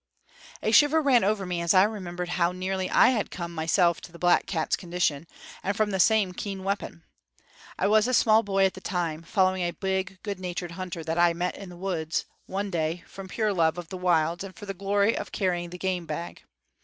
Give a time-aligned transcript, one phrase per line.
[0.63, 4.01] A shiver ran over me as I remembered how nearly I had once come myself
[4.01, 5.27] to the black cat's condition,
[5.61, 7.03] and from the same keen weapon.
[7.77, 11.19] I was a small boy at the time, following a big, good natured hunter that
[11.19, 14.65] I met in the woods, one day, from pure love of the wilds and for
[14.65, 16.45] the glory of carrying the game bag.